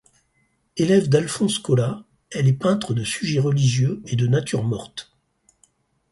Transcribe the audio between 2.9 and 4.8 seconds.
de sujets religieux et de natures